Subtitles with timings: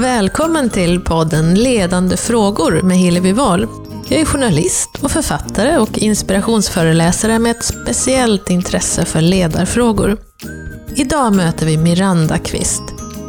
[0.00, 3.66] och välkommen till podden Ledande frågor med Hillevi Wahl.
[4.08, 10.16] Jag är journalist och författare och inspirationsföreläsare med ett speciellt intresse för ledarfrågor.
[10.94, 12.82] Idag möter vi Miranda Kvist,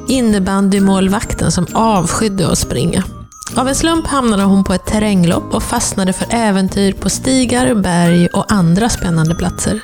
[0.07, 3.03] innebandymålvakten som avskydde att springa.
[3.55, 8.27] Av en slump hamnade hon på ett terränglopp och fastnade för äventyr på stigar, berg
[8.27, 9.81] och andra spännande platser.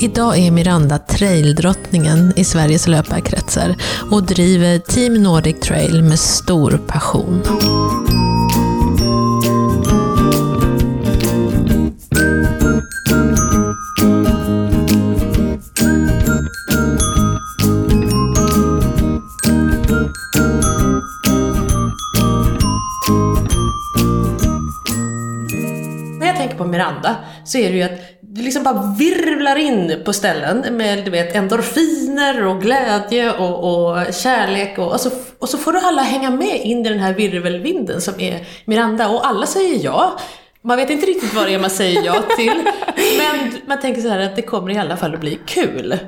[0.00, 3.76] Idag är Miranda traildrottningen i Sveriges löparkretsar
[4.10, 7.42] och driver Team Nordic Trail med stor passion.
[26.78, 31.10] Miranda så är det ju att du liksom bara virvlar in på ställen med du
[31.10, 36.02] vet, endorfiner och glädje och, och kärlek och, och, så, och så får du alla
[36.02, 40.18] hänga med in i den här virvelvinden som är Miranda och alla säger ja.
[40.62, 42.62] Man vet inte riktigt vad det är man säger ja till
[43.18, 45.98] men man tänker så här att det kommer i alla fall att bli kul.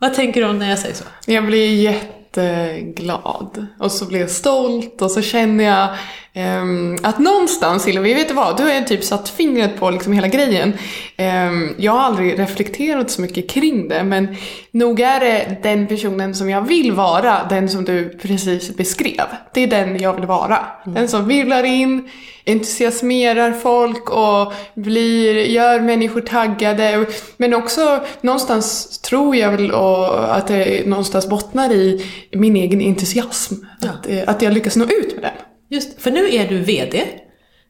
[0.00, 1.04] Vad tänker du om när jag säger så?
[1.26, 5.88] Jag blir jätteglad och så blir jag stolt och så känner jag
[6.34, 8.56] ehm, att någonstans, Hillevi, vet du vad?
[8.56, 10.72] Du har typ satt fingret på liksom hela grejen.
[11.16, 14.36] Ehm, jag har aldrig reflekterat så mycket kring det men
[14.70, 19.26] nog är det den personen som jag vill vara, den som du precis beskrev.
[19.54, 20.58] Det är den jag vill vara.
[20.84, 22.08] Den som virvlar in,
[22.46, 27.06] entusiasmerar folk och blir, gör människor taggade.
[27.36, 33.54] Men också någonstans tror jag väl och att det någonstans bottnar i min egen entusiasm.
[33.80, 35.51] Att, eh, att jag lyckas nå ut med den.
[35.72, 37.04] Just för nu är du VD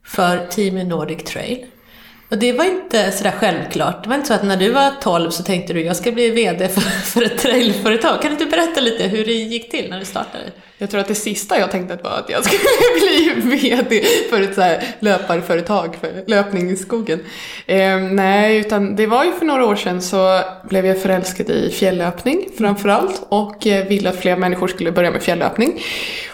[0.07, 1.67] för Team Nordic Trail.
[2.31, 4.03] Och det var inte sådär självklart.
[4.03, 6.31] Det var inte så att när du var 12 så tänkte du jag ska bli
[6.31, 8.23] VD för, för ett trailföretag.
[8.23, 10.45] Kan du inte berätta lite hur det gick till när du startade?
[10.79, 12.61] Jag tror att det sista jag tänkte var att jag skulle
[13.41, 17.21] bli VD för ett så här löparföretag för löpning i skogen.
[17.67, 21.71] Eh, nej, utan det var ju för några år sedan så blev jag förälskad i
[21.71, 25.81] fjällöpning framförallt och eh, ville att fler människor skulle börja med fjällöpning.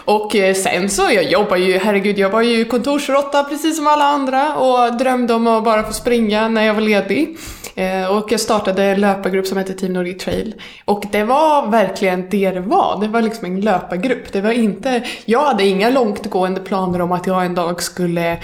[0.09, 4.03] Och eh, sen så, jag jobbar ju, herregud, jag var ju kontorsråtta precis som alla
[4.03, 7.37] andra och drömde om att bara få springa när jag var ledig.
[7.75, 10.55] Eh, och jag startade en löpargrupp som hette Team Nordic Trail.
[10.85, 13.01] Och det var verkligen det det var.
[13.01, 14.31] Det var liksom en löpargrupp.
[14.31, 18.37] Det var inte, jag hade inga långtgående planer om att jag en dag skulle,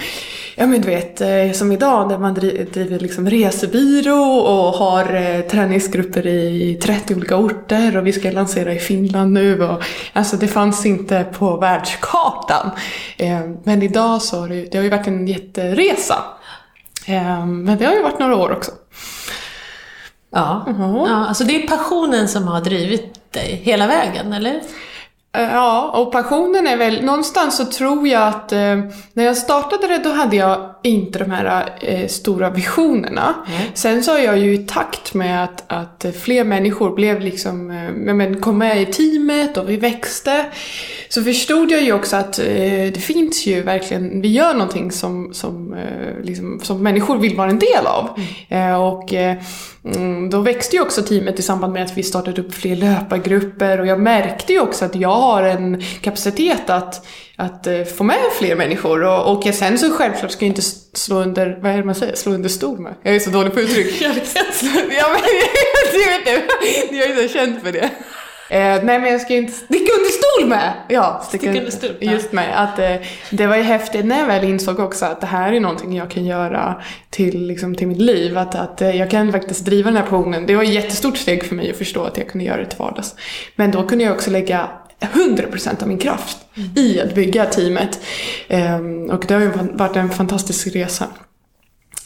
[0.54, 5.40] ja men du vet, eh, som idag där man driver liksom resebyrå och har eh,
[5.40, 9.62] träningsgrupper i 30 olika orter och vi ska lansera i Finland nu.
[9.62, 9.82] Och,
[10.12, 12.70] alltså det fanns inte på världskartan.
[13.64, 16.14] Men idag så har det, det har ju varit en jätteresa.
[17.46, 18.72] Men det har ju varit några år också.
[20.36, 20.64] Ja.
[21.08, 24.60] ja, alltså det är passionen som har drivit dig hela vägen, eller?
[25.36, 28.76] Eh, Ja, och passionen är väl, någonstans så tror jag att eh,
[29.12, 33.34] när jag startade det då hade jag inte de här eh, stora visionerna.
[33.48, 33.70] Nej.
[33.74, 37.92] Sen så har jag ju i takt med att, att fler människor blev liksom, eh,
[37.92, 40.46] men, men kom med i teamet och vi växte.
[41.08, 42.44] Så förstod jag ju också att eh,
[42.94, 47.50] det finns ju verkligen, vi gör någonting som, som, eh, liksom, som människor vill vara
[47.50, 48.10] en del av.
[48.48, 49.12] Eh, och
[49.94, 53.80] mm, då växte ju också teamet i samband med att vi startade upp fler löpargrupper
[53.80, 57.06] och jag märkte ju också att jag har en kapacitet att,
[57.36, 61.16] att eh, få med fler människor och, och sen så självklart ska jag inte slå
[61.16, 62.94] under, vad är det man säger, slå under stol med.
[63.02, 64.00] Jag är så dålig på uttryck.
[64.00, 65.22] ja men
[65.92, 66.24] du vet
[66.90, 67.90] du, jag är så känd för det.
[68.50, 70.72] Eh, nej men jag ska inte sticka under stol med!
[70.88, 72.12] Ja, Sticka under stol, ja.
[72.12, 72.94] Just med att eh,
[73.30, 76.10] det var ju häftigt när jag väl insåg också att det här är någonting jag
[76.10, 78.38] kan göra till, liksom, till mitt liv.
[78.38, 80.46] Att, att eh, jag kan faktiskt driva den här passionen.
[80.46, 82.78] Det var ett jättestort steg för mig att förstå att jag kunde göra det till
[82.78, 83.14] vardags.
[83.56, 84.68] Men då kunde jag också lägga
[85.00, 86.38] 100% av min kraft
[86.76, 88.00] i att bygga teamet.
[88.48, 91.06] Ehm, och det har ju varit en fantastisk resa.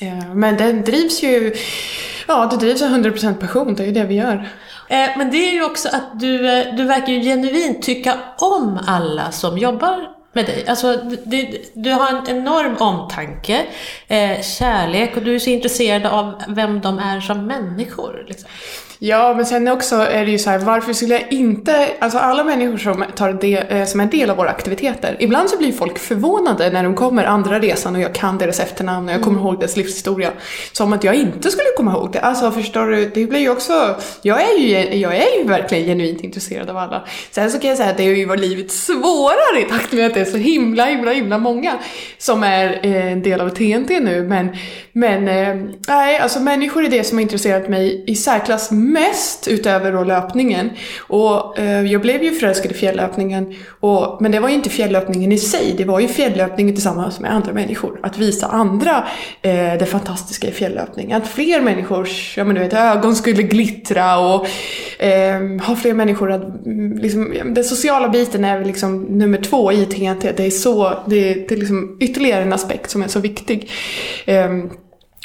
[0.01, 1.55] Ehm, men den drivs ju,
[2.29, 4.49] ja det drivs av 100% passion, det är ju det vi gör.
[4.91, 8.79] Eh, men det är ju också att du, eh, du verkar ju genuint tycka om
[8.87, 10.65] alla som jobbar med dig.
[10.69, 13.67] Alltså, du, du har en enorm omtanke,
[14.09, 18.25] eh, kärlek och du är så intresserad av vem de är som människor.
[18.29, 18.49] Liksom.
[19.03, 22.45] Ja, men sen också är det ju så här, varför skulle jag inte, alltså alla
[22.45, 25.73] människor som, tar del, eh, som är en del av våra aktiviteter, ibland så blir
[25.73, 29.41] folk förvånade när de kommer andra resan och jag kan deras efternamn och jag kommer
[29.41, 30.31] ihåg deras livshistoria.
[30.73, 32.21] Som att jag inte skulle komma ihåg det.
[32.21, 36.21] Alltså förstår du, det blir ju också, jag är ju, jag är ju verkligen genuint
[36.21, 37.05] intresserad av alla.
[37.31, 40.07] Sen så kan jag säga att det har ju varit livet svårare i takt med
[40.07, 41.79] att det är så himla, himla, himla många
[42.19, 44.23] som är eh, en del av TNT nu.
[44.23, 44.57] Men,
[44.93, 49.93] men eh, nej, alltså människor är det som har intresserat mig i särklass mest utöver
[49.93, 50.71] då löpningen.
[50.99, 53.55] Och eh, jag blev ju förälskad i fjällöpningen.
[53.81, 57.33] Och, men det var ju inte fjällöpningen i sig, det var ju fjällöpningen tillsammans med
[57.35, 58.01] andra människor.
[58.03, 59.05] Att visa andra
[59.43, 61.13] eh, det fantastiska i fjällöpning.
[61.13, 64.47] Att fler människors ja, men du vet, ögon skulle glittra och
[65.03, 66.67] eh, ha fler människor att...
[66.67, 70.33] Mm, liksom, den sociala biten är väl liksom nummer två i TNT.
[70.37, 73.71] Det är, så, det, är- det är liksom ytterligare en aspekt som är så viktig.
[74.27, 74.71] Ehm,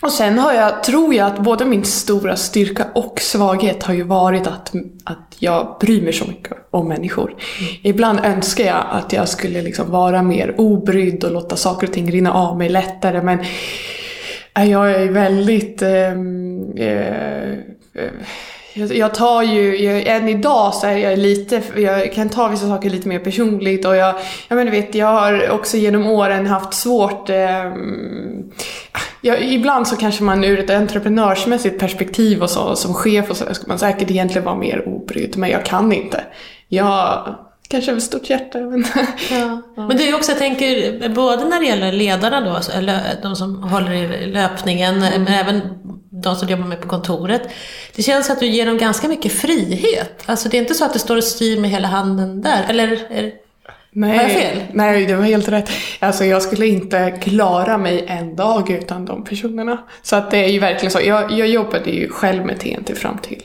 [0.01, 4.03] och sen har jag, tror jag att både min stora styrka och svaghet har ju
[4.03, 7.35] varit att, att jag bryr mig så mycket om människor.
[7.83, 12.11] Ibland önskar jag att jag skulle liksom vara mer obrydd och låta saker och ting
[12.11, 13.39] rinna av mig lättare men
[14.57, 15.81] äh, jag är väldigt...
[15.81, 17.51] ehm, eh,
[17.93, 18.11] eh,
[18.75, 22.89] jag, tar ju, jag, än idag så är jag lite, jag kan ta vissa saker
[22.89, 24.15] lite mer personligt och jag,
[24.47, 27.73] jag men vet, jag har också genom åren haft svårt, eh,
[29.21, 33.53] Ja, ibland så kanske man ur ett entreprenörsmässigt perspektiv och så, som chef och så,
[33.53, 36.23] ska man säkert egentligen vara mer obrydd, men jag kan inte.
[36.67, 37.35] Jag
[37.67, 39.07] kanske ett stort hjärta, vet inte.
[39.31, 39.61] Ja.
[39.75, 42.99] Men det är ju också, jag tänker, både när det gäller ledarna då, alltså, eller
[43.21, 45.61] de som håller i löpningen, men även
[46.09, 47.41] de som jobbar med på kontoret.
[47.95, 50.23] Det känns att du ger dem ganska mycket frihet.
[50.25, 53.11] Alltså det är inte så att du står och styr med hela handen där, eller?
[53.11, 53.31] Är,
[53.97, 54.57] Nej, Har jag fel?
[54.73, 55.69] Nej, det var helt rätt.
[55.99, 59.83] Alltså jag skulle inte klara mig en dag utan de personerna.
[60.01, 60.99] Så att det är ju verkligen så.
[61.01, 63.43] Jag, jag jobbade ju själv med TNT fram till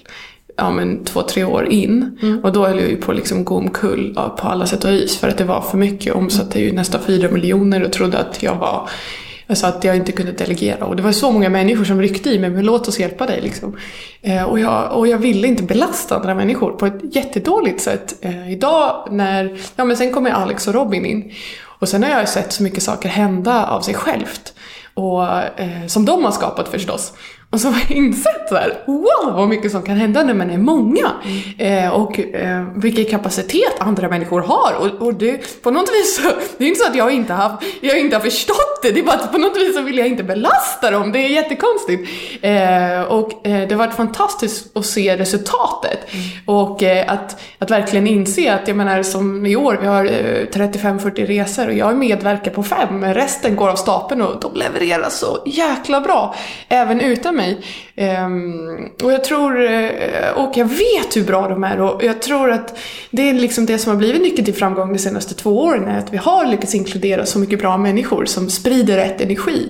[0.61, 2.19] ja, men två, tre år in.
[2.43, 5.17] Och då höll jag ju på att liksom gå omkull på alla sätt och vis
[5.17, 6.07] för att det var för mycket.
[6.07, 8.89] Jag omsatte ju nästan fyra miljoner och trodde att jag var
[9.51, 10.85] Alltså att jag inte kunde delegera.
[10.85, 13.41] Och det var så många människor som ryckte i mig, men låt oss hjälpa dig
[13.41, 13.77] liksom.
[14.23, 18.15] Eh, och, jag, och jag ville inte belasta andra människor på ett jättedåligt sätt.
[18.21, 21.33] Eh, idag när, ja men sen kommer Alex och Robin in.
[21.63, 24.55] Och sen har jag sett så mycket saker hända av sig självt.
[24.95, 25.25] Och,
[25.61, 27.13] eh, som de har skapat förstås.
[27.53, 30.51] Och så har jag insett så här, wow vad mycket som kan hända när man
[30.51, 31.13] är många.
[31.59, 34.75] Eh, och eh, vilken kapacitet andra människor har.
[34.79, 37.57] Och, och det, på något vis så, det är inte så att jag inte har,
[37.81, 38.91] jag inte har förstått det.
[38.91, 41.13] Det är bara att på något vis så vill jag inte belasta dem.
[41.13, 42.11] Det är jättekonstigt.
[42.43, 45.99] Eh, och eh, det har varit fantastiskt att se resultatet.
[46.47, 50.47] Och eh, att, att verkligen inse att, jag menar som i år, vi har eh,
[50.53, 53.05] 35-40 resor och jag medverkar på fem.
[53.05, 56.35] Resten går av stapeln och de levererar så jäkla bra.
[56.69, 57.61] Även utan mig.
[57.97, 62.51] Ehm, och jag tror, eh, och jag vet hur bra de är och jag tror
[62.51, 62.79] att
[63.11, 65.99] det är liksom det som har blivit nyckeln till framgång de senaste två åren är
[65.99, 69.69] att vi har lyckats inkludera så mycket bra människor som sprider rätt energi.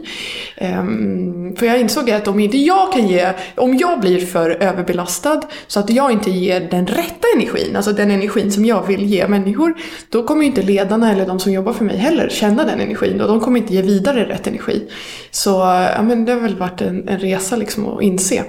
[0.56, 5.42] Ehm, för jag insåg att om inte jag kan ge, om jag blir för överbelastad
[5.66, 9.28] så att jag inte ger den rätta energin, alltså den energin som jag vill ge
[9.28, 9.74] människor,
[10.08, 13.20] då kommer ju inte ledarna eller de som jobbar för mig heller känna den energin
[13.20, 14.88] och de kommer inte ge vidare rätt energi.
[15.30, 15.50] Så
[15.96, 18.44] ja, men det har väl varit en, en resa liksom att inse.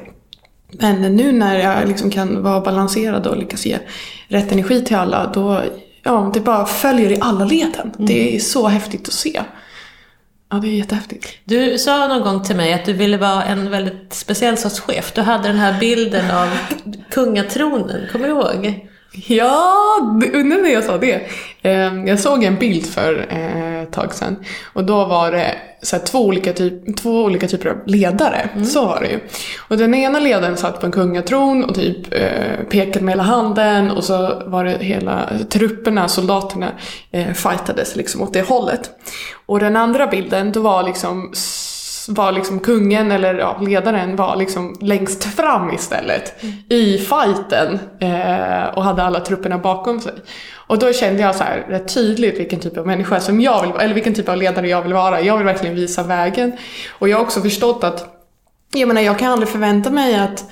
[0.72, 3.78] Men nu när jag liksom kan vara balanserad och lyckas ge
[4.28, 5.62] rätt energi till alla, då
[6.04, 7.92] ja, det bara följer i alla leden.
[7.98, 9.42] Det är så häftigt att se.
[10.50, 11.28] Ja, det är jättehäftigt.
[11.44, 15.12] Du sa någon gång till mig att du ville vara en väldigt speciell sorts chef.
[15.16, 16.48] Du hade den här bilden av
[17.12, 18.88] kungatronen, kommer du ihåg?
[19.13, 19.98] Ja,
[20.34, 21.22] undrar när jag sa det.
[21.62, 24.36] Eh, Jag såg en bild för eh, ett tag sedan
[24.74, 28.50] och då var det så två, olika typ, två olika typer av ledare.
[28.66, 29.19] Så var det ju.
[29.69, 33.91] Och den ena ledaren satt på en kungatron och typ eh, pekade med hela handen
[33.91, 36.72] och så var det hela trupperna, soldaterna,
[37.12, 38.89] eh, fightades liksom åt det hållet.
[39.46, 41.32] Och den andra bilden, då var liksom
[42.10, 48.84] var liksom kungen eller ja, ledaren var liksom längst fram istället i fighten eh, och
[48.84, 50.13] hade alla trupperna bakom sig.
[50.53, 53.72] Och då kände jag så här rätt tydligt vilken typ av människa som jag vill
[53.79, 55.22] eller vilken typ av ledare jag vill vara.
[55.22, 56.51] Jag vill verkligen visa vägen.
[56.89, 58.05] Och jag har också förstått att,
[58.74, 60.46] jag menar jag kan aldrig förvänta mig att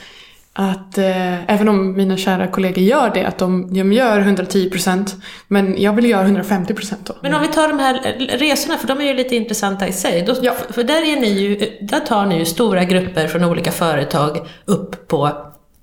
[0.53, 5.15] att eh, även om mina kära kollegor gör det, att de, de gör 110%
[5.47, 7.15] men jag vill göra 150% då.
[7.21, 7.93] Men om vi tar de här
[8.37, 10.21] resorna, för de är ju lite intressanta i sig.
[10.21, 10.35] Då,
[10.69, 15.07] För där, är ni ju, där tar ni ju stora grupper från olika företag upp
[15.07, 15.31] på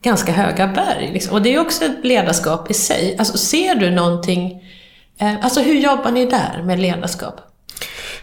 [0.03, 1.11] ganska höga berg.
[1.13, 1.33] Liksom.
[1.33, 3.17] Och det är ju också ett ledarskap i sig.
[3.19, 4.63] Alltså ser du någonting,
[5.21, 7.41] eh, alltså hur jobbar ni där med ledarskap?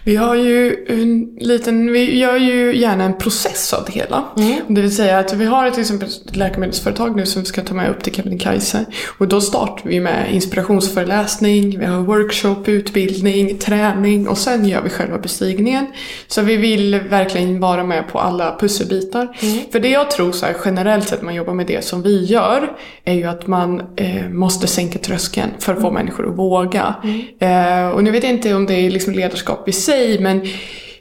[0.06, 4.24] Vi har ju en liten, vi gör ju gärna en process av det hela.
[4.68, 7.74] Det vill säga att vi har till exempel ett läkemedelsföretag nu som vi ska ta
[7.74, 8.86] med upp till Kebnekaise.
[9.18, 14.90] Och då startar vi med inspirationsföreläsning, vi har workshop, utbildning, träning och sen gör vi
[14.90, 15.86] själva bestigningen.
[16.28, 19.38] Så vi vill verkligen vara med på alla pusselbitar.
[19.72, 22.26] För det jag tror så här, generellt sett när man jobbar med det som vi
[22.26, 22.72] gör
[23.04, 26.96] är ju att man eh, måste sänka tröskeln för att få människor att våga.
[27.40, 30.48] Eh, och nu vet jag inte om det är liksom ledarskap i sig men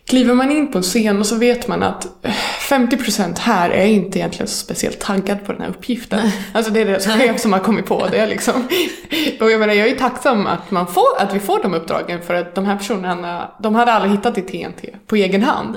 [0.06, 2.32] kliver man in på en scen och så vet man att eh,
[2.68, 6.30] 50% här är inte egentligen så speciellt taggad på den här uppgiften.
[6.52, 8.68] Alltså det är deras chef som har kommit på det liksom.
[9.40, 12.34] Och jag menar, jag är tacksam att, man får, att vi får de uppdragen för
[12.34, 15.76] att de här personerna, de hade aldrig hittat till TNT på egen hand.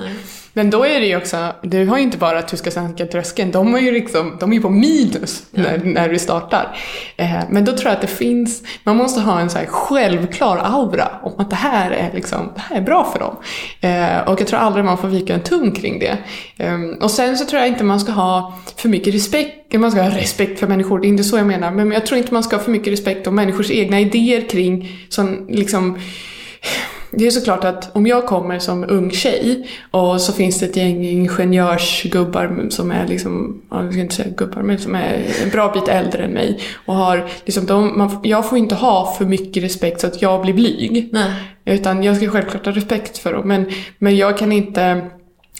[0.56, 3.06] Men då är det ju också, du har ju inte bara att du ska sänka
[3.06, 6.76] tröskeln, de är ju liksom, de är på minus när, när du startar.
[7.16, 10.56] Eh, men då tror jag att det finns, man måste ha en så här självklar
[10.56, 13.36] aura om att det här är liksom, det här är bra för dem.
[13.80, 16.18] Eh, och jag tror aldrig man får vika en tum kring det.
[16.56, 20.02] Eh, och sen så tror jag inte man ska ha för mycket respekt, man ska
[20.02, 22.42] ha respekt för människor, det är inte så jag menar, men jag tror inte man
[22.42, 25.98] ska ha för mycket respekt om människors egna idéer kring sån liksom
[27.10, 30.76] det är såklart att om jag kommer som ung tjej och så finns det ett
[30.76, 35.72] gäng ingenjörsgubbar som är liksom, jag ska inte säga gubbar, men som är en bra
[35.72, 39.62] bit äldre än mig och har liksom, de, man, jag får inte ha för mycket
[39.62, 41.08] respekt så att jag blir blyg.
[41.12, 41.32] Nej.
[41.64, 45.10] Utan jag ska självklart ha respekt för dem, men, men jag kan inte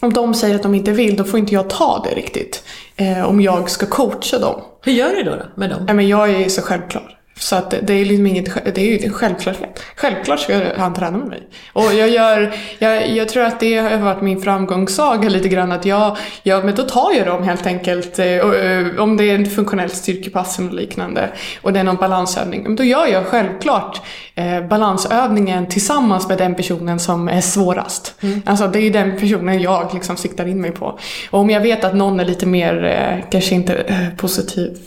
[0.00, 2.64] om de säger att de inte vill, då får inte jag ta det riktigt.
[2.96, 4.60] Eh, om jag ska coacha dem.
[4.82, 5.84] Hur gör du då, då med dem?
[5.86, 7.15] Nej, men jag är så självklar.
[7.38, 9.82] Så att det är liksom inget, det är ju en självklarhet.
[9.96, 11.42] Självklart ska han träna med mig.
[11.72, 15.84] Och jag gör, jag, jag tror att det har varit min framgångssaga lite grann att
[15.84, 18.18] jag, jag men då tar jag dem helt enkelt.
[18.18, 21.28] eh, eh, Om det är en funktionellt styrkepass eller liknande
[21.62, 22.62] och det är någon balansövning.
[22.62, 24.00] men Då gör jag självklart
[24.34, 28.14] eh, balansövningen tillsammans med den personen som är svårast.
[28.44, 30.98] Alltså det är den personen jag liksom siktar in mig på.
[31.30, 33.84] Och om jag vet att någon är lite mer, kanske inte
[34.16, 34.78] positiv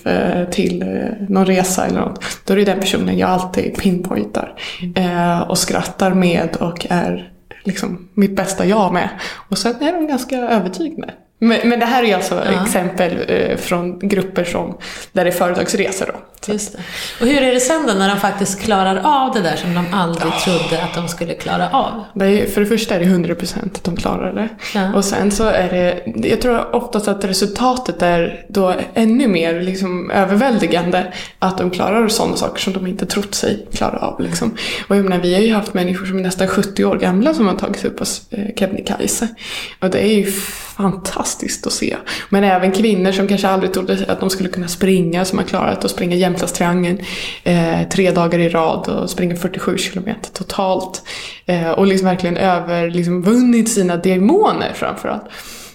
[0.51, 0.83] till
[1.29, 2.23] någon resa eller något.
[2.49, 4.53] Då är det den personen jag alltid pinpointar.
[4.95, 7.31] Eh, och skrattar med och är
[7.63, 9.09] liksom mitt bästa jag med.
[9.49, 11.13] Och sen är de ganska övertygande.
[11.39, 12.63] Men, men det här är alltså Ja.
[12.65, 14.77] exempel eh, från grupper som,
[15.11, 16.13] där det är företagsresor då.
[16.53, 16.79] Just det.
[17.21, 19.85] Och hur är det sen då när de faktiskt klarar av det där som de
[19.91, 22.03] aldrig trodde att de skulle klara av?
[22.13, 24.49] Det är, för det första är det 100% att de klarar det.
[24.73, 24.93] Ja.
[24.93, 30.11] Och sen så är det, jag tror oftast att resultatet är då ännu mer liksom
[30.11, 31.13] överväldigande.
[31.39, 34.21] Att de klarar sådana saker som de inte trott sig klara av.
[34.21, 34.55] Liksom.
[34.87, 37.47] Och jag menar, vi har ju haft människor som är nästan 70 år gamla som
[37.47, 39.27] har tagit sig upp på eh, Kebnekaise.
[39.79, 41.28] Och det är ju fantastiskt
[41.65, 41.95] att se.
[42.29, 45.85] Men även kvinnor som kanske aldrig trodde att de skulle kunna springa, som har klarat
[45.85, 46.99] att springa Jämtlandstriangeln
[47.43, 51.03] eh, tre dagar i rad och springa 47 kilometer totalt.
[51.45, 55.23] Eh, och liksom verkligen över, liksom vunnit sina demoner framförallt.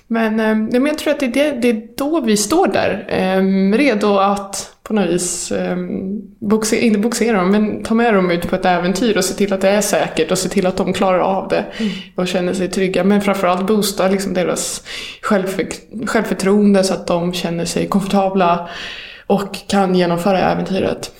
[0.07, 3.05] Men, eh, men jag tror att det är, det, det är då vi står där,
[3.09, 5.77] eh, redo att på något vis, eh,
[6.39, 9.53] boxe, inte boxera dem, men ta med dem ut på ett äventyr och se till
[9.53, 11.65] att det är säkert och se till att de klarar av det
[12.15, 13.05] och känner sig trygga.
[13.05, 14.83] Men framförallt boosta liksom deras
[15.23, 15.67] självför,
[16.07, 18.69] självförtroende så att de känner sig komfortabla
[19.27, 21.13] och kan genomföra äventyret.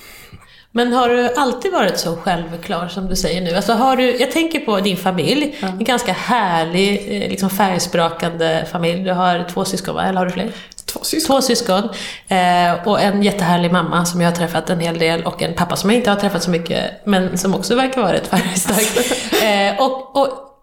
[0.77, 3.57] Men har du alltid varit så självklar som du säger nu?
[3.57, 9.05] Alltså har du, jag tänker på din familj, en ganska härlig, eh, liksom färgsprakande familj.
[9.05, 10.03] Du har två syskon, va?
[10.03, 10.53] eller har du fler?
[10.95, 11.37] Två syskon.
[11.37, 11.89] Två syskon
[12.29, 15.77] eh, och en jättehärlig mamma som jag har träffat en hel del och en pappa
[15.77, 19.43] som jag inte har träffat så mycket men som också verkar vara rätt färgstark.
[19.43, 20.54] eh, och, och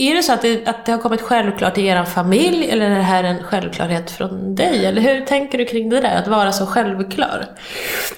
[0.00, 2.96] är det så att det, att det har kommit självklart i er familj eller är
[2.96, 4.86] det här en självklarhet från dig?
[4.86, 7.46] Eller hur tänker du kring det där, att vara så självklar?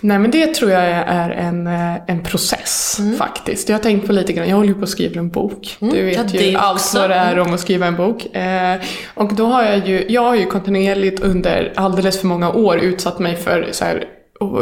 [0.01, 3.69] Nej men det tror jag är en, eh, en process faktiskt.
[3.69, 5.77] Jag har tänkt på lite grann, jag håller ju på att skriva en bok.
[5.79, 6.99] Du ja, vet det ju allt också.
[6.99, 8.35] vad det är om att skriva en bok.
[8.37, 8.81] Eh,
[9.15, 13.19] och då har jag ju, jag har ju kontinuerligt under alldeles för många år utsatt
[13.19, 14.05] mig för så här,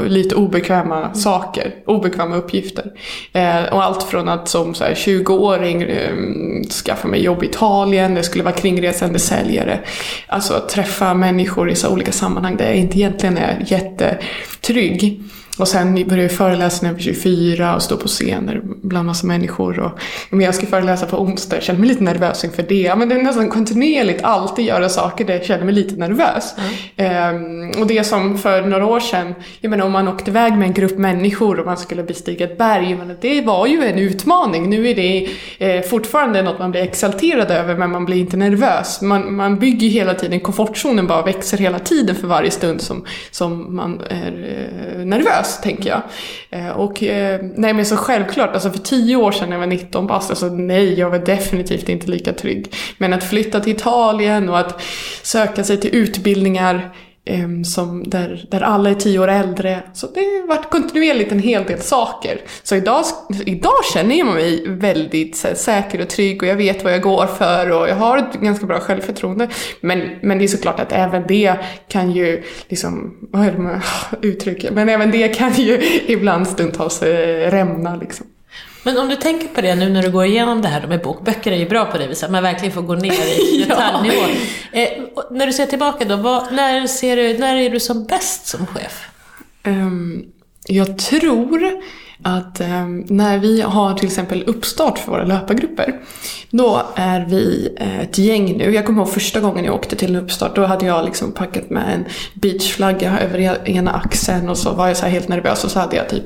[0.08, 2.92] lite obekväma saker, obekväma uppgifter.
[3.32, 6.14] Eh, och allt från att som 20-åring eh,
[6.84, 9.80] skaffa mig jobb i Italien, det skulle vara kringresande säljare.
[10.26, 15.22] Alltså att träffa människor i så olika sammanhang där jag inte egentligen är jättetrygg.
[15.60, 19.26] Och sen började jag föreläsa när jag var 24 och stå på scener bland massa
[19.26, 19.80] människor.
[19.80, 20.00] Och,
[20.30, 22.94] men jag ska föreläsa på onsdag, jag känner mig lite nervös inför det.
[22.96, 26.54] Men det är nästan kontinuerligt alltid göra saker där jag känner mig lite nervös.
[26.96, 30.66] Ehm, och det som för några år sedan, jag menar om man åkte iväg med
[30.66, 34.70] en grupp människor och man skulle bestiga ett berg, menar, det var ju en utmaning.
[34.70, 39.00] Nu är det eh, fortfarande något man blir exalterad över men man blir inte nervös.
[39.02, 43.76] Man, man bygger hela tiden, komfortzonen bara växer hela tiden för varje stund som, som
[43.76, 44.32] man är
[44.98, 46.02] eh, nervös, tänker jag.
[46.50, 49.66] Eh, och eh, nej men så självklart, alltså för tio år sedan när jag var
[49.66, 52.74] 19 bast, alltså nej, jag var definitivt inte lika trygg.
[52.98, 54.82] Men att flytta till Italien och att
[55.22, 56.90] söka sig till utbildningar
[57.24, 59.82] Ehm, som där, där alla är tio år äldre.
[59.92, 62.40] Så det har varit kontinuerligt en hel del saker.
[62.62, 63.04] Så idag,
[63.46, 67.02] idag känner jag mig väldigt så här, säker och trygg och jag vet vad jag
[67.02, 69.48] går för och jag har ett ganska bra självförtroende.
[69.80, 71.56] Men, men det är såklart att även det
[71.88, 73.82] kan ju, liksom, vad är det med
[74.22, 74.72] uttrycket?
[74.72, 78.26] Men även det kan ju ibland stundtals eh, rämna liksom.
[78.82, 81.24] Men om du tänker på det nu när du går igenom det här med bok.
[81.24, 83.74] Böcker är ju bra på det viset, man verkligen får gå ner i Ja.
[83.74, 84.22] detaljnivå.
[84.72, 88.04] eh, och när du ser tillbaka då, vad, när, ser du, när är du som
[88.04, 89.08] bäst som chef?
[89.62, 90.22] Ehm,
[90.66, 91.80] jag tror
[92.22, 96.00] att eh, när vi har till exempel uppstart för våra löpargrupper,
[96.50, 98.74] då är vi eh, ett gäng nu.
[98.74, 101.70] Jag kommer ihåg första gången jag åkte till en uppstart, då hade jag liksom packat
[101.70, 105.64] med en beachflagga över e-, ena axeln och så var jag så här helt nervös
[105.64, 106.24] och så hade jag typ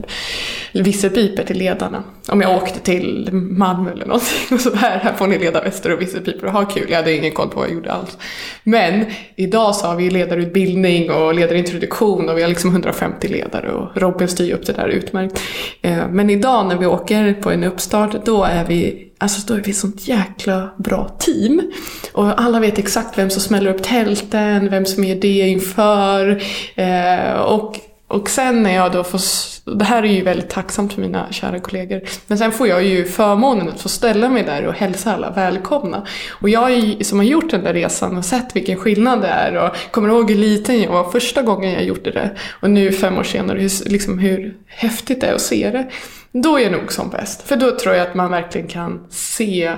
[0.72, 2.04] visselpipor till ledarna.
[2.28, 6.00] Om jag åkte till Malmö eller någonting och så här, här får ni ledarvästar och
[6.00, 6.86] visselpipor och ha kul.
[6.88, 8.18] Jag hade ingen koll på vad jag gjorde alls.
[8.62, 9.04] Men
[9.36, 14.28] idag så har vi ledarutbildning och ledarintroduktion och vi har liksom 150 ledare och Robin
[14.28, 15.40] styr upp det där utmärkt.
[15.84, 19.62] Eh, men idag när vi åker på en uppstart, då är vi Alltså då är
[19.62, 21.72] vi ett sånt jäkla bra team.
[22.12, 26.42] Och alla vet exakt vem som smäller upp tälten, vem som gör det inför.
[26.74, 27.76] Eh, och,
[28.14, 29.21] och sen när jag då får,
[29.78, 32.00] det här är ju väldigt tacksamt för mina kära kollegor.
[32.26, 36.06] Men sen får jag ju förmånen att få ställa mig där och hälsa alla välkomna.
[36.30, 39.54] Och jag ju- som har gjort den där resan och sett vilken skillnad det är
[39.56, 42.30] och kommer ihåg hur liten jag var första gången jag gjorde det.
[42.61, 45.87] Och nu fem år senare hur, liksom hur häftigt det är att se det.
[46.33, 47.49] Då är jag nog som bäst.
[47.49, 49.73] För då tror jag att man verkligen kan se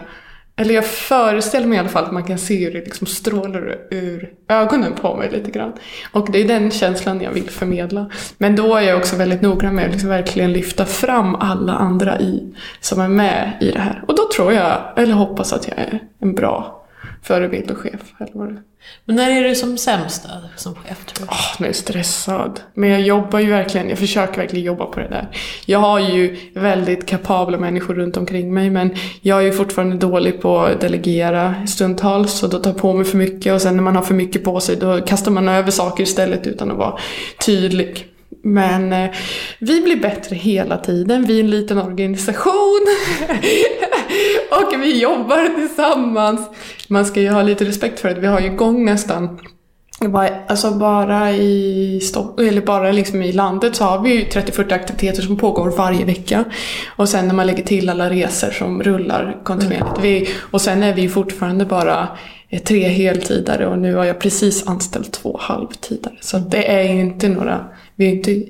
[0.59, 3.79] eller jag föreställer mig i alla fall att man kan se hur det liksom strålar
[3.91, 5.73] ur ögonen på mig lite grann.
[6.13, 8.11] Och det är den känslan jag vill förmedla.
[8.39, 12.21] Men då är jag också väldigt noggrann med att liksom verkligen lyfta fram alla andra
[12.21, 14.05] i, som är med i det här.
[14.09, 16.87] Och då tror jag, eller hoppas att jag är en bra
[17.23, 18.01] förebild och chef.
[18.19, 18.63] Eller vad det är.
[19.05, 21.33] Men när är du som sämst då, som chef tror du?
[21.33, 22.61] Åh, nu är jag stressad.
[22.75, 25.29] Men jag jobbar ju verkligen, jag försöker verkligen jobba på det där.
[25.67, 30.41] Jag har ju väldigt kapabla människor runt omkring mig men jag är ju fortfarande dålig
[30.41, 33.83] på att delegera stundtals och då tar jag på mig för mycket och sen när
[33.83, 36.99] man har för mycket på sig då kastar man över saker istället utan att vara
[37.47, 38.13] tydlig.
[38.43, 39.11] Men eh,
[39.59, 41.25] vi blir bättre hela tiden.
[41.25, 42.87] Vi är en liten organisation.
[44.51, 46.41] och vi jobbar tillsammans.
[46.89, 48.21] Man ska ju ha lite respekt för det.
[48.21, 49.39] Vi har ju igång nästan
[50.01, 52.01] bara, alltså bara i,
[52.39, 56.45] eller bara liksom i landet så har vi ju 30-40 aktiviteter som pågår varje vecka.
[56.97, 60.01] Och sen när man lägger till alla resor som rullar kontinuerligt.
[60.03, 62.09] Vi, och sen är vi fortfarande bara
[62.49, 66.15] eh, tre heltidare och nu har jag precis anställt två halvtidare.
[66.21, 68.43] Så att det är ju inte några, vi är inte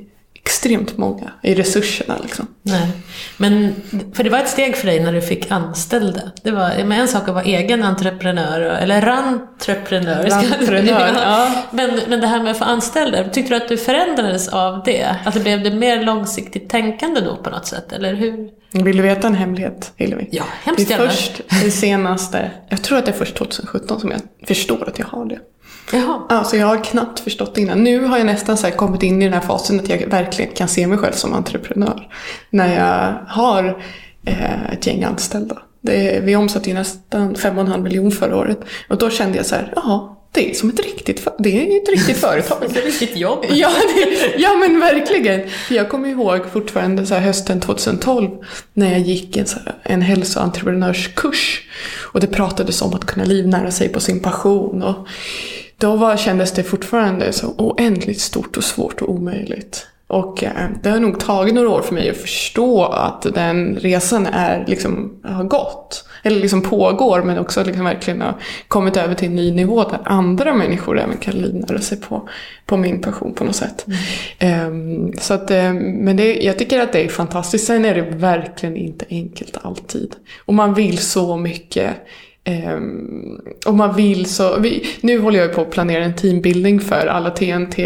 [0.47, 2.47] extremt många i resurserna liksom.
[2.63, 2.89] Nej.
[3.37, 3.75] Men,
[4.15, 6.21] för det var ett steg för dig när du fick anställda.
[6.43, 10.27] Det var men en sak att vara egen entreprenör, eller rantreprenör.
[10.31, 11.51] Rantreprenör, ja.
[11.71, 15.17] men, men det här med att få anställda, tyckte du att du förändrades av det?
[15.25, 18.49] Att det blev det mer långsiktigt tänkande då på något sätt, eller hur?
[18.73, 20.29] Vill du veta en hemlighet, Hillevi?
[20.33, 21.11] Ja, Det hemskt är gärna.
[21.11, 25.07] först det senaste, jag tror att det är först 2017 som jag förstår att jag
[25.07, 25.39] har det.
[25.93, 26.23] Jaha.
[26.29, 27.85] Alltså jag har knappt förstått det innan.
[27.85, 30.69] Nu har jag nästan så kommit in i den här fasen att jag verkligen kan
[30.69, 32.09] se mig själv som entreprenör.
[32.51, 33.83] När jag har
[34.25, 35.59] eh, ett gäng anställda.
[35.81, 38.61] Det, vi omsatte ju nästan 5,5 miljoner förra året.
[38.89, 41.89] Och då kände jag så här, ja, det är som ett riktigt, det är ett
[41.89, 42.59] riktigt företag.
[42.75, 43.45] Det är riktigt jobb.
[43.49, 45.43] Ja, det, ja men verkligen.
[45.71, 48.31] Jag kommer ihåg fortfarande så hösten 2012
[48.73, 51.63] när jag gick en, så här, en hälsoentreprenörskurs.
[52.13, 54.83] Och det pratades om att kunna livnära sig på sin passion.
[54.83, 55.09] Och
[55.79, 59.87] då var, kändes det fortfarande så oändligt stort och svårt och omöjligt.
[60.09, 64.27] Och eh, det har nog tagit några år för mig att förstå att den resan
[64.27, 66.09] är, liksom, har gått.
[66.23, 68.35] Eller liksom pågår men också liksom verkligen har
[68.69, 72.29] kommit över till en ny nivå där andra människor även kan livnära sig på,
[72.67, 73.87] på min passion på något sätt.
[74.39, 77.67] Ehm, så att, eh, men det, jag tycker att det är fantastiskt.
[77.67, 80.15] Sen är det verkligen inte enkelt alltid.
[80.45, 81.91] Och man vill så mycket.
[82.49, 87.07] Ehm, och man vill så, vi, nu håller jag på att planera en teambuilding för
[87.07, 87.79] alla TNT,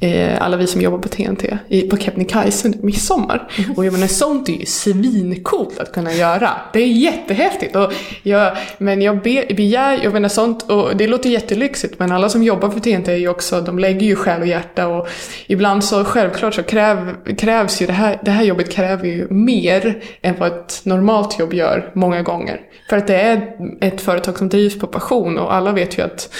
[0.00, 3.48] eh, alla vi som jobbar på TNT i, på Kebnekaise under midsommar.
[3.76, 6.50] Och jag menar sånt är ju svincoolt att kunna göra.
[6.72, 7.76] Det är jättehäftigt.
[7.76, 12.28] Och jag, men jag be, begär, jag menar sånt, och det låter jättelyxigt men alla
[12.28, 15.08] som jobbar för TNT är ju också, de lägger ju själ och hjärta och
[15.46, 20.02] ibland så självklart så kräv, krävs ju det här, det här jobbet kräver ju mer
[20.22, 22.60] än vad ett normalt jobb gör många gånger.
[22.90, 23.56] För att det är
[23.94, 26.34] ett företag som drivs på passion och alla vet ju att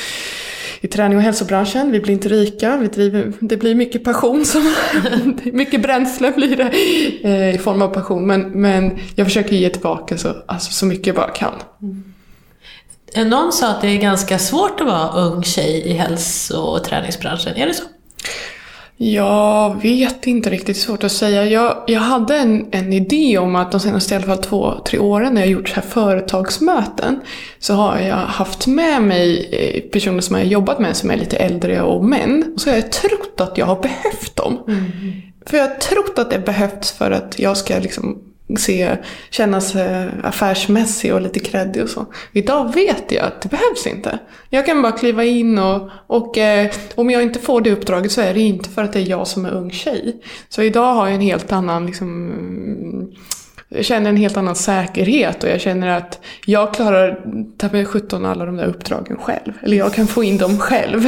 [0.83, 4.75] i träning och hälsobranschen, vi blir inte rika, vi driver, det blir mycket passion, som,
[5.45, 6.71] mycket bränsle blir det
[7.29, 8.27] eh, i form av passion.
[8.27, 11.53] Men, men jag försöker ge tillbaka så, alltså, så mycket jag bara kan.
[11.83, 12.13] Mm.
[13.15, 16.85] Eh, någon sa att det är ganska svårt att vara ung tjej i hälso och
[16.85, 17.57] träningsbranschen.
[17.57, 17.85] Är det så?
[19.03, 21.45] Jag vet inte riktigt, svårt att säga.
[21.45, 24.99] Jag, jag hade en, en idé om att de senaste i alla fall två, tre
[24.99, 27.21] åren när jag gjort så här företagsmöten
[27.59, 31.17] så har jag haft med mig eh, personer som jag har jobbat med som är
[31.17, 32.53] lite äldre och män.
[32.55, 34.59] Och så har jag trott att jag har behövt dem.
[35.47, 38.19] För jag har trott att det behövts för att jag ska liksom
[38.57, 38.97] se,
[39.31, 42.07] kännas eh, affärsmässig och lite kreddig och så.
[42.33, 44.19] Idag vet jag att det behövs inte.
[44.49, 48.21] Jag kan bara kliva in och, och eh, om jag inte får det uppdraget så
[48.21, 50.17] är det inte för att det är jag som är ung tjej.
[50.49, 52.31] Så idag har jag en helt annan liksom,
[53.75, 57.21] jag känner en helt annan säkerhet och jag känner att jag klarar
[57.57, 59.53] ta med 17 alla de där uppdragen själv.
[59.63, 61.07] Eller jag kan få in dem själv.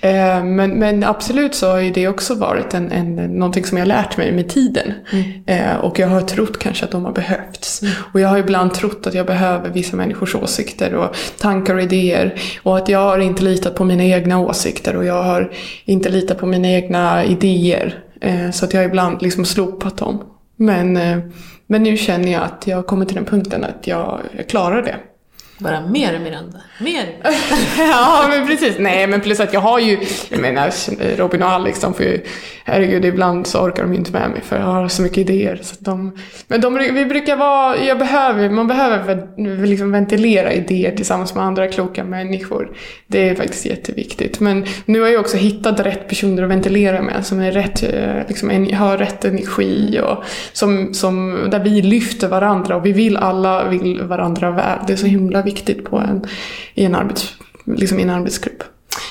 [0.00, 3.84] Eh, men, men absolut så har ju det också varit en, en, någonting som jag
[3.84, 4.92] har lärt mig med tiden.
[5.12, 5.24] Mm.
[5.46, 7.82] Eh, och jag har trott kanske att de har behövts.
[7.82, 7.94] Mm.
[8.12, 12.34] Och jag har ibland trott att jag behöver vissa människors åsikter och tankar och idéer.
[12.62, 15.52] Och att jag har inte litat på mina egna åsikter och jag har
[15.84, 17.98] inte litat på mina egna idéer.
[18.20, 20.22] Eh, så att jag har ibland liksom slopat dem.
[20.56, 20.96] Men
[21.70, 24.82] men nu känner jag att jag har kommit till den punkten att jag, jag klarar
[24.82, 24.96] det.
[25.60, 27.06] Bara mer Miranda, mer!
[27.78, 30.72] ja men precis, nej men plus att jag har ju, jag menar
[31.16, 32.20] Robin och Alex de får ju,
[32.64, 35.60] herregud ibland så orkar de ju inte med mig för jag har så mycket idéer.
[35.62, 36.16] Så de,
[36.48, 41.68] men de, vi brukar vara, jag behöver, man behöver liksom ventilera idéer tillsammans med andra
[41.68, 42.76] kloka människor.
[43.06, 44.40] Det är faktiskt jätteviktigt.
[44.40, 48.28] Men nu har jag också hittat rätt personer att ventilera med som är rätt, eh,
[48.28, 53.68] liksom, har rätt energi och som, som, där vi lyfter varandra och vi vill alla
[53.68, 54.78] vill varandra väl.
[54.86, 56.26] Det är så himla viktigt viktigt på en,
[56.74, 57.32] i, en arbets,
[57.64, 58.62] liksom i en arbetsgrupp.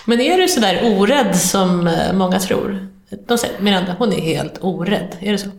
[0.06, 2.88] Men är du sådär orädd som eh, många tror?
[3.28, 5.17] De säger Miranda, hon är helt orädd.
[5.19, 5.49] Är det så?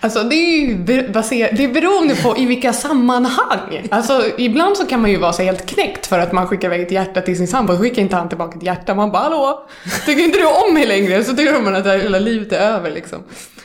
[0.00, 3.88] Alltså det är ju det är beroende på i vilka sammanhang.
[3.90, 6.82] Alltså ibland så kan man ju vara så helt knäckt för att man skickar iväg
[6.82, 8.94] ett hjärta till sin sambo, skickar inte han tillbaka ett hjärta.
[8.94, 9.68] Man bara hallå,
[10.06, 11.24] tycker inte du om mig längre?
[11.24, 13.18] Så tycker man att hela livet är över liksom.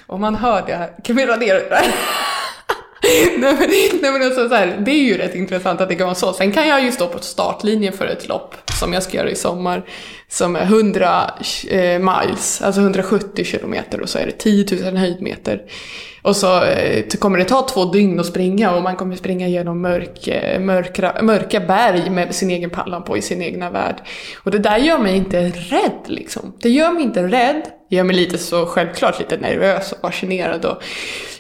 [0.08, 1.86] Och man hör det här, kan vi radera det där?
[3.38, 3.70] nej, men,
[4.02, 6.34] nej men alltså så här, det är ju rätt intressant att det kan vara så.
[6.34, 9.36] Sen kan jag ju stå på startlinjen för ett lopp som jag ska göra i
[9.36, 9.84] sommar
[10.30, 11.32] som är 100
[11.68, 15.62] eh, miles, alltså 170 kilometer och så är det 10 000 höjdmeter.
[16.24, 19.82] Och så eh, kommer det ta två dygn att springa och man kommer springa genom
[19.82, 23.96] mörk, eh, mörkra, mörka berg med sin egen pallan på i sin egna värld.
[24.44, 26.54] Och det där gör mig inte rädd liksom.
[26.62, 30.66] Det gör mig inte rädd, det gör mig lite så självklart lite nervös och fascinerad.
[30.66, 30.84] Och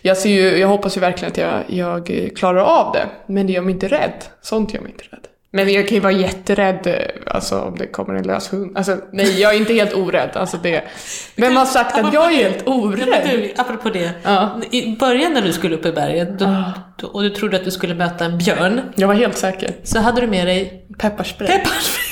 [0.02, 3.54] jag, ser ju, jag hoppas ju verkligen att jag, jag klarar av det, men det
[3.54, 4.24] gör mig inte rädd.
[4.41, 5.28] Sånt gör mig inte rädd.
[5.56, 8.78] Men jag kan ju vara jätterädd eh, alltså, om det kommer en lös hund.
[8.78, 10.30] Alltså, nej, jag är inte helt orädd.
[10.34, 10.84] Alltså, det...
[11.36, 13.30] Vem har sagt att jag är helt orädd?
[13.32, 14.12] Du, apropå det.
[14.24, 14.62] Ja.
[14.72, 16.74] I början när du skulle upp i berget då, ah.
[16.98, 18.82] då, och du trodde att du skulle möta en björn.
[18.96, 19.76] Jag var helt säker.
[19.84, 21.48] Så hade du med dig pepparspray.
[21.48, 22.03] pepparspray.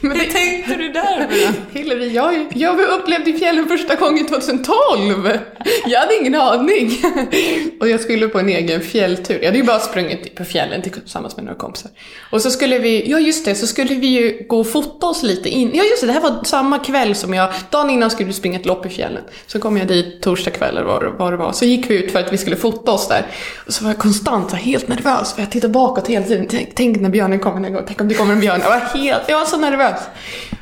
[0.00, 1.28] Men Hur tänkte du där?
[1.72, 5.38] Hillevi, jag, jag upplevde fjällen första gången 2012.
[5.86, 6.90] Jag hade ingen aning.
[7.80, 9.38] Och jag skulle på en egen fjälltur.
[9.38, 11.90] Jag hade ju bara sprungit på fjällen tillsammans med några kompisar.
[12.30, 15.22] Och så skulle vi, ja just det, så skulle vi ju gå och fota oss
[15.22, 15.70] lite in.
[15.74, 18.58] Ja just det, det här var samma kväll som jag, dagen innan skulle vi springa
[18.58, 19.22] ett lopp i fjällen.
[19.46, 21.52] Så kom jag dit torsdag kväll eller vad, vad det var.
[21.52, 23.26] Så gick vi ut för att vi skulle fota oss där.
[23.66, 26.46] Och så var jag konstant så helt nervös för jag tittade bakåt hela tiden.
[26.50, 28.60] Tänk, tänk när björnen kommer, tänk om det kommer en björn.
[28.62, 30.00] Jag var, helt, jag var så nervös nervös.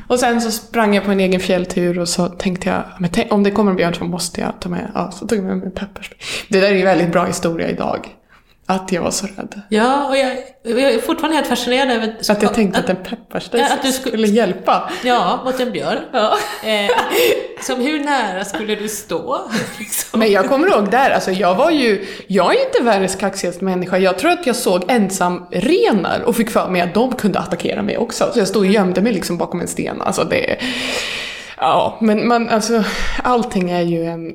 [0.09, 3.33] Och sen så sprang jag på en egen fjälltur och så tänkte jag, men tänk,
[3.33, 5.57] om det kommer en björn så måste jag ta med, ja, så tog jag med
[5.57, 6.19] mig pepparspray.
[6.49, 8.09] Det där är ju en väldigt bra historia idag.
[8.71, 9.61] Att jag var så rädd.
[9.69, 12.17] Ja, och jag, jag är fortfarande helt fascinerad över...
[12.29, 14.91] Att jag tänkte att, att en pepparspray ja, skulle, skulle hjälpa.
[15.05, 15.99] Ja, mot en björn.
[16.13, 16.37] Ja.
[16.65, 16.91] Eh,
[17.61, 19.41] som hur nära skulle du stå?
[19.79, 20.21] Liksom?
[20.21, 22.07] Men jag kommer ihåg där, alltså jag var ju...
[22.27, 23.99] Jag är inte världens kaxigaste människa.
[23.99, 27.99] Jag tror att jag såg ensamrenar och fick för mig att de kunde attackera mig
[27.99, 28.31] också.
[28.33, 30.03] Så jag stod och gömde mig liksom bakom en sten.
[30.03, 30.57] Alltså det...
[31.57, 32.85] Ja, men man, alltså
[33.23, 34.33] allting är ju en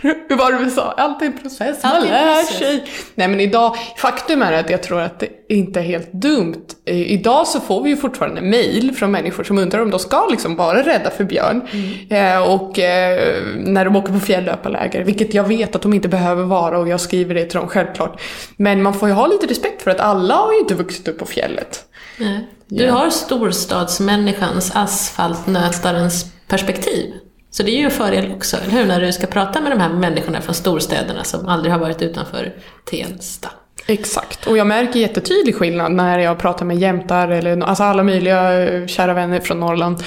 [0.00, 0.94] hur var det vi sa?
[0.96, 2.84] Allt är en process, man lär sig.
[3.14, 6.66] Nej men idag, faktum är att jag tror att det inte är helt dumt.
[6.84, 10.56] Idag så får vi ju fortfarande mail från människor som undrar om de ska liksom
[10.56, 11.62] vara rädda för björn.
[11.72, 12.36] Mm.
[12.36, 16.42] Eh, och eh, när de åker på fjällöparläger, vilket jag vet att de inte behöver
[16.42, 18.20] vara och jag skriver det till dem självklart.
[18.56, 21.18] Men man får ju ha lite respekt för att alla har ju inte vuxit upp
[21.18, 21.84] på fjället.
[22.18, 22.48] Nej.
[22.66, 22.92] Du ja.
[22.92, 27.14] har storstadsmänniskans, asfaltnötarens perspektiv.
[27.50, 28.86] Så det är ju en fördel också, eller hur?
[28.86, 32.52] När du ska prata med de här människorna från storstäderna som aldrig har varit utanför
[32.90, 33.48] Tensta.
[33.86, 38.68] Exakt, och jag märker jättetydlig skillnad när jag pratar med jämtar eller alltså alla möjliga
[38.68, 40.02] eh, kära vänner från Norrland.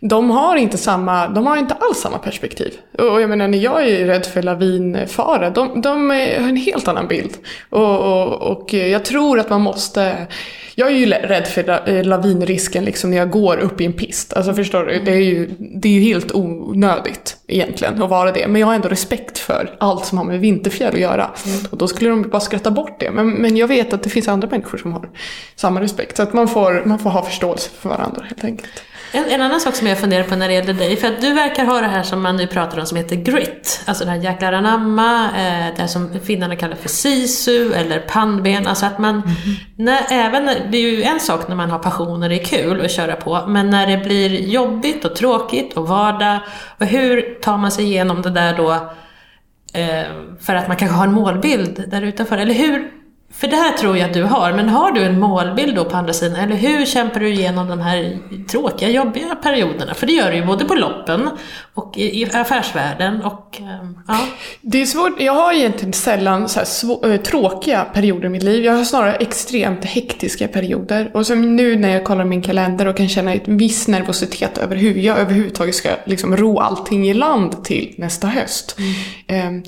[0.00, 2.74] De har inte samma, de har inte alls samma perspektiv.
[2.98, 7.08] Och jag menar när jag är rädd för lavinfara, de, de har en helt annan
[7.08, 7.36] bild.
[7.70, 10.26] Och, och, och jag tror att man måste
[10.74, 14.32] jag är ju rädd för eh, lavinrisken liksom när jag går upp i en pist.
[14.32, 14.98] Alltså förstår du?
[14.98, 18.48] Det är ju, det är ju helt onödigt egentligen att vara det.
[18.48, 21.30] Men jag har ändå respekt för allt som har med vinterfjäll att göra.
[21.46, 21.58] Mm.
[21.70, 23.10] Och då skulle de bara skratta bort det.
[23.10, 25.08] Men, men jag vet att det finns andra människor som har
[25.56, 26.16] samma respekt.
[26.16, 28.82] Så att man får, man får ha förståelse för varandra helt enkelt.
[29.12, 31.32] En, en annan sak som jag funderar på när det gäller dig, för att du
[31.32, 33.82] verkar ha det här som man nu pratar om som heter grit.
[33.86, 38.66] Alltså det här jäklar anamma, eh, det här som finnarna kallar för sisu eller pannben.
[38.66, 39.22] Alltså att man,
[39.76, 42.84] när, även, det är ju en sak när man har passion och det är kul
[42.84, 46.38] att köra på, men när det blir jobbigt och tråkigt och vardag,
[46.78, 48.72] och hur tar man sig igenom det där då
[49.72, 50.04] eh,
[50.40, 52.38] för att man kanske har en målbild där utanför?
[52.38, 52.90] Eller hur,
[53.32, 55.96] för det här tror jag att du har, men har du en målbild då på
[55.96, 56.36] andra sidan?
[56.36, 59.94] Eller hur kämpar du igenom de här tråkiga, jobbiga perioderna?
[59.94, 61.30] För det gör du ju både på loppen
[61.74, 64.26] och i, i affärsvärlden och ehm, ja.
[64.60, 68.64] Det är svårt, jag har egentligen sällan så svå, äh, tråkiga perioder i mitt liv.
[68.64, 71.10] Jag har snarare extremt hektiska perioder.
[71.14, 74.76] Och som nu när jag kollar min kalender och kan känna en viss nervositet över
[74.76, 78.76] hur jag överhuvudtaget ska liksom ro allting i land till nästa höst.
[79.28, 79.56] Mm.
[79.56, 79.62] Um,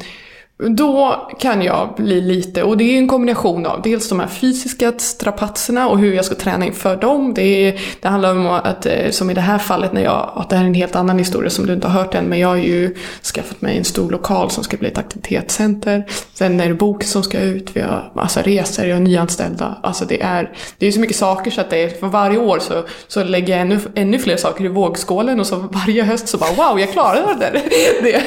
[0.68, 4.92] då kan jag bli lite, och det är en kombination av dels de här fysiska
[4.98, 7.35] strapatserna och hur jag ska träna inför dem.
[7.35, 10.51] Det, är, det handlar om att, eh, som i det här fallet, när jag, att
[10.51, 12.48] det här är en helt annan historia som du inte har hört än, men jag
[12.48, 12.94] har ju
[13.35, 16.05] skaffat mig en stor lokal som ska bli ett aktivitetscenter.
[16.35, 19.79] Sen är det bok som ska ut, vi har massa resor, jag har nyanställda.
[19.83, 22.59] Alltså det är, det är så mycket saker så att det är, för varje år
[22.59, 26.38] så, så lägger jag ännu, ännu fler saker i vågskålen och så varje höst så
[26.38, 27.62] bara wow, jag klarade det,
[28.03, 28.22] det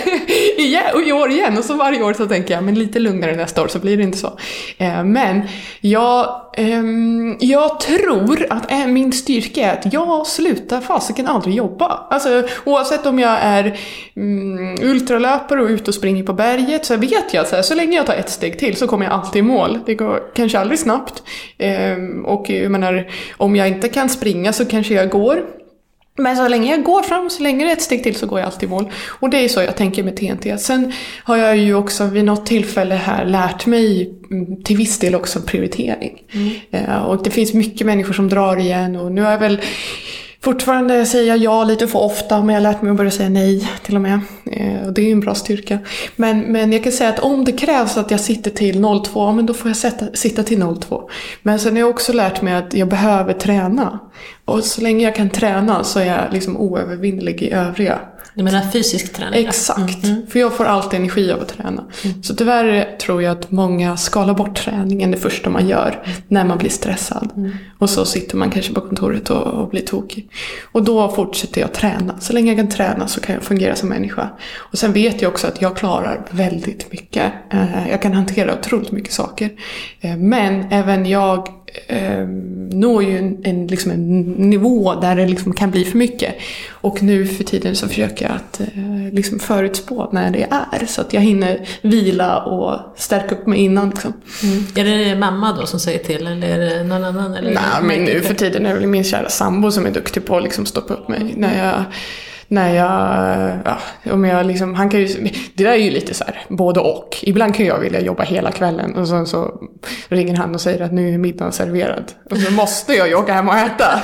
[1.05, 1.57] i år igen.
[1.57, 3.97] Och så varje år så så tänker jag, men lite lugnare nästa år så blir
[3.97, 4.37] det inte så.
[4.77, 5.41] Eh, men
[5.81, 12.07] jag, ehm, jag tror att eh, min styrka är att jag slutar fasiken aldrig jobba.
[12.09, 13.79] Alltså oavsett om jag är
[14.15, 17.75] mm, ultralöpare och ute och springer på berget så vet jag att så, här, så
[17.75, 19.79] länge jag tar ett steg till så kommer jag alltid i mål.
[19.85, 21.23] Det går kanske aldrig snabbt.
[21.57, 23.07] Ehm, och jag menar,
[23.37, 25.43] om jag inte kan springa så kanske jag går.
[26.17, 28.39] Men så länge jag går fram, så länge det är ett steg till så går
[28.39, 28.91] jag alltid i mål.
[29.07, 30.57] Och det är så jag tänker med TNT.
[30.57, 35.15] Sen har jag ju också vid något tillfälle här lärt mig mm, till viss del
[35.15, 36.23] också prioritering.
[36.71, 37.03] Mm.
[37.03, 39.61] och det finns mycket människor som drar igen och nu har jag väl
[40.45, 43.29] Fortfarande säger jag ja lite för ofta, men jag har lärt mig att börja säga
[43.29, 44.19] nej till och med.
[44.51, 45.79] Eh, och det är ju en bra styrka.
[46.15, 49.45] Men, men jag kan säga att om det krävs att jag sitter till 02, men
[49.45, 51.09] då får jag sätta, sitta till 02.
[51.41, 53.99] Men sen har jag också lärt mig att jag behöver träna.
[54.45, 57.99] Och så länge jag kan träna så är jag liksom oövervinnelig i övriga.
[58.35, 59.45] Du menar fysisk träning?
[59.47, 60.27] Exakt, mm, mm.
[60.27, 61.83] för jag får alltid energi av att träna.
[62.03, 62.23] Mm.
[62.23, 66.57] Så tyvärr tror jag att många skalar bort träningen det första man gör när man
[66.57, 67.29] blir stressad.
[67.37, 67.51] Mm.
[67.77, 70.29] Och så sitter man kanske på kontoret och, och, blir tokig.
[70.71, 72.19] Och då fortsätter jag träna.
[72.19, 74.29] Så länge jag kan träna så kan jag fungera som människa.
[74.55, 77.33] Och sen vet jag också att jag klarar väldigt mycket.
[77.51, 79.49] Eh, jag kan hantera otroligt mycket saker.
[80.01, 81.47] Eh, men även jag
[81.87, 82.27] eh,
[82.71, 86.35] når ju en, en, liksom en nivå där det liksom kan bli för mycket.
[86.69, 91.01] Och nu för tiden så försöker jag att eh, liksom förutspå när det är så
[91.01, 93.89] att jag hinner vila och stärka upp mig innan.
[93.89, 94.13] Liksom.
[94.43, 94.65] Mm.
[94.75, 97.33] Är det mamma då som säger till eller är det någon annan?
[97.33, 100.37] Eller Nej, men nu för tiden är det min kära sambo som är duktig på
[100.37, 101.33] att liksom stoppa upp mig.
[101.37, 101.83] När jag
[102.47, 106.23] när jag, ja, om jag liksom, han kan ju, det där är ju lite så
[106.23, 107.17] här, både och.
[107.21, 109.61] Ibland kan jag vilja jobba hela kvällen och sen så
[110.07, 112.11] ringer han och säger att nu är middagen serverad.
[112.31, 114.01] Och så måste jag ju åka hem och äta.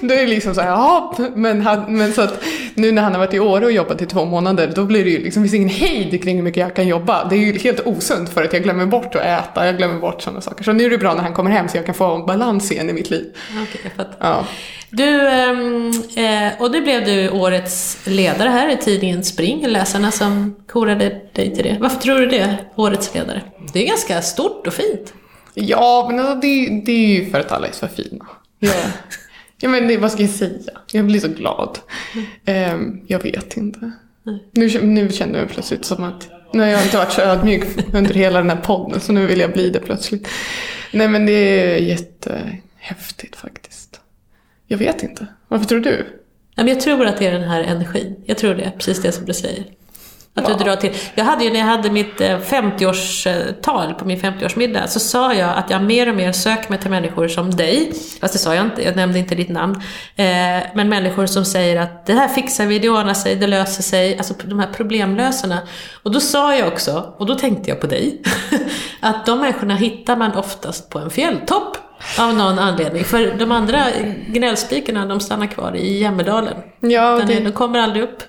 [0.00, 2.34] Då är det liksom så här, jaha, men, han, men så att
[2.74, 5.10] nu när han har varit i Åre och jobbat i två månader, då blir det
[5.10, 7.24] ju liksom, finns ingen hejd kring hur mycket jag kan jobba.
[7.24, 10.22] Det är ju helt osunt för att jag glömmer bort att äta, jag glömmer bort
[10.22, 10.64] sådana saker.
[10.64, 12.90] Så nu är det bra när han kommer hem så jag kan få balans igen
[12.90, 13.24] i mitt liv.
[13.50, 14.44] Okej, okay, ja.
[14.90, 20.56] Du, ehm, eh, och det blev du årets ledare här i tidningen Spring, läsarna som
[20.66, 21.76] korade dig till det.
[21.80, 23.42] Varför tror du det, årets ledare?
[23.72, 25.14] Det är ganska stort och fint.
[25.54, 28.26] Ja, men alltså, det, det är ju för att alla är så fina.
[28.58, 28.72] Ja.
[29.60, 30.72] ja men det, vad ska jag säga?
[30.92, 31.78] Jag blir så glad.
[32.46, 33.92] Um, jag vet inte.
[34.52, 38.14] Nu, nu känner jag plötsligt som att nu har jag inte varit så ödmjuk under
[38.14, 40.28] hela den här podden så nu vill jag bli det plötsligt.
[40.90, 43.85] Nej men det är jättehäftigt faktiskt.
[44.66, 45.26] Jag vet inte.
[45.48, 46.06] Varför tror du?
[46.54, 48.16] Jag tror att det är den här energin.
[48.24, 49.64] Jag tror det, precis det som du säger.
[50.36, 50.54] Att ja.
[50.56, 50.92] du drar till.
[51.14, 55.56] Jag hade ju när jag hade mitt 50-årstal eh, på min 50-årsmiddag så sa jag
[55.56, 57.92] att jag mer och mer söker mig till människor som dig.
[58.20, 59.74] Fast det sa jag inte, jag nämnde inte ditt namn.
[60.16, 60.26] Eh,
[60.74, 64.18] men människor som säger att det här fixar vi, det ordnar sig, det löser sig.
[64.18, 65.58] Alltså de här problemlösarna.
[66.02, 68.22] Och då sa jag också, och då tänkte jag på dig,
[69.00, 71.85] att de människorna hittar man oftast på en fjälltopp.
[72.18, 73.04] Av någon anledning.
[73.04, 73.84] För de andra
[74.26, 76.54] gnällspikarna de stannar kvar i Jämmerdalen.
[76.80, 77.40] Ja, det...
[77.40, 78.22] De kommer aldrig upp.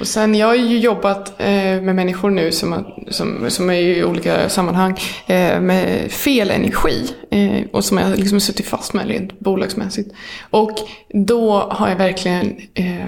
[0.00, 1.46] Och sen, jag har ju jobbat eh,
[1.80, 7.10] med människor nu som, som, som är i olika sammanhang eh, med fel energi.
[7.30, 10.14] Eh, och som jag liksom suttit fast med rent bolagsmässigt.
[10.50, 10.78] Och
[11.12, 13.06] då har jag verkligen eh,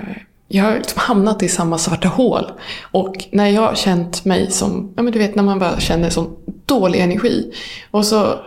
[0.48, 2.52] jag har liksom hamnat i samma svarta hål.
[2.90, 6.10] Och när jag har känt mig som, ja men du vet när man bara känner
[6.10, 7.52] sån dålig energi.
[7.90, 8.40] Och så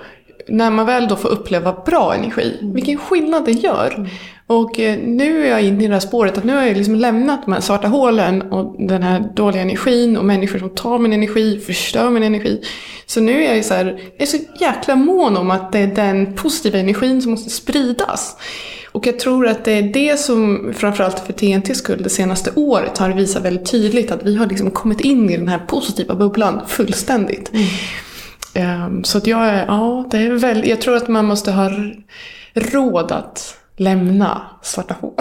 [0.47, 2.73] när man väl då får uppleva bra energi, mm.
[2.73, 3.93] vilken skillnad det gör.
[3.97, 4.09] Mm.
[4.47, 6.95] Och eh, nu är jag inne i det här spåret att nu har jag liksom
[6.95, 11.13] lämnat de här svarta hålen och den här dåliga energin och människor som tar min
[11.13, 12.61] energi, förstör min energi.
[13.05, 15.87] Så nu är jag så här, jag är så jäkla mån om att det är
[15.87, 18.37] den positiva energin som måste spridas.
[18.91, 22.97] Och jag tror att det är det som, framförallt för TNTs skull, det senaste året
[22.97, 26.61] har visat väldigt tydligt att vi har liksom kommit in i den här positiva bubblan
[26.67, 27.53] fullständigt.
[27.53, 27.65] Mm.
[28.53, 31.69] Ehm, så att jag är, ja, det är väl, jag tror att man måste ha
[32.53, 35.13] råd att lämna svarta hår.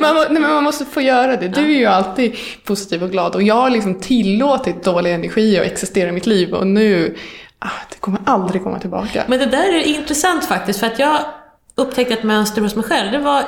[0.00, 1.48] man, nej, men man måste få göra det.
[1.48, 5.66] Du är ju alltid positiv och glad och jag har liksom tillåtit dålig energi att
[5.66, 7.16] existera i mitt liv och nu,
[7.58, 9.24] ah, det kommer aldrig komma tillbaka.
[9.26, 11.18] Men det där är intressant faktiskt för att jag
[11.74, 13.12] upptäckte ett mönster hos mig själv.
[13.12, 13.44] Det var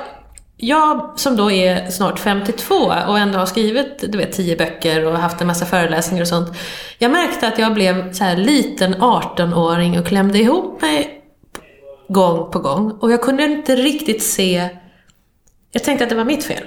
[0.56, 2.74] jag som då är snart 52
[3.08, 6.58] och ändå har skrivit du vet, 10 böcker och haft en massa föreläsningar och sånt.
[6.98, 11.22] Jag märkte att jag blev så här liten 18-åring och klämde ihop mig
[12.08, 12.90] gång på gång.
[12.90, 14.68] Och jag kunde inte riktigt se...
[15.72, 16.62] Jag tänkte att det var mitt fel.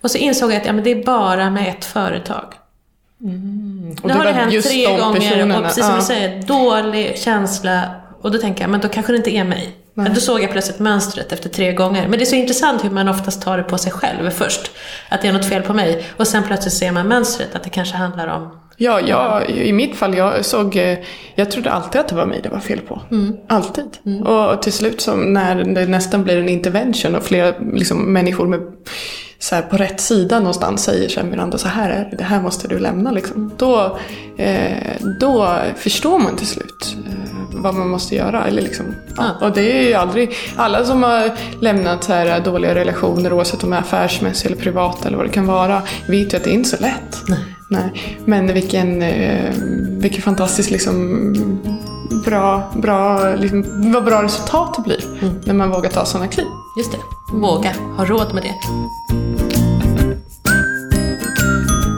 [0.00, 2.54] Och så insåg jag att ja, men det är bara med ett företag.
[3.20, 3.96] Mm.
[4.02, 5.96] Och nu har det hänt tre gånger och precis som ja.
[5.96, 7.82] du säger, dålig känsla.
[8.20, 9.83] Och då tänker jag, men då kanske det inte är mig.
[9.94, 10.10] Nej.
[10.14, 12.08] Då såg jag plötsligt mönstret efter tre gånger.
[12.08, 14.70] Men det är så intressant hur man oftast tar det på sig själv först.
[15.08, 16.06] Att det är något fel på mig.
[16.16, 19.96] Och sen plötsligt ser man mönstret, att det kanske handlar om Ja, jag, i mitt
[19.96, 20.98] fall, jag såg, eh,
[21.34, 23.00] jag trodde alltid att det var mig det var fel på.
[23.10, 23.36] Mm.
[23.48, 23.98] Alltid.
[24.06, 24.22] Mm.
[24.22, 28.60] Och till slut som när det nästan blir en intervention och flera liksom, människor med,
[29.38, 32.24] så här, på rätt sida någonstans säger så här, Miranda, så här är det, det
[32.24, 33.10] här måste du lämna.
[33.10, 33.52] Liksom.
[33.56, 33.98] Då,
[34.36, 37.23] eh, då förstår man till slut eh,
[37.64, 38.46] vad man måste göra.
[38.46, 39.30] Eller liksom, ja.
[39.40, 43.70] Och det är ju aldrig, alla som har lämnat så här dåliga relationer, oavsett om
[43.70, 46.54] de är affärsmässiga eller privata eller vad det kan vara, vet ju att det är
[46.54, 47.22] inte så lätt.
[47.28, 47.38] Nej.
[47.70, 48.18] Nej.
[48.24, 49.54] Men vilken, eh,
[49.88, 51.22] vilken fantastisk liksom,
[52.24, 55.40] bra, bra, liksom, vad bra resultat det blir mm.
[55.44, 56.46] när man vågar ta sådana kliv.
[56.78, 56.98] Just det,
[57.32, 58.54] våga, ha råd med det.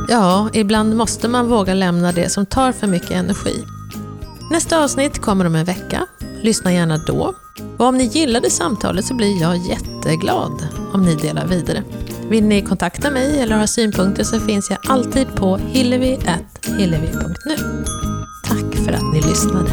[0.09, 3.76] Ja, ibland måste man våga lämna det som tar för mycket energi.
[4.51, 6.07] Nästa avsnitt kommer om en vecka.
[6.43, 7.35] Lyssna gärna då.
[7.79, 11.83] Och om ni gillade samtalet så blir jag jätteglad om ni delar vidare.
[12.29, 17.57] Vill ni kontakta mig eller ha synpunkter så finns jag alltid på hillevi.hillevi.nu.
[18.45, 19.71] Tack för att ni lyssnade.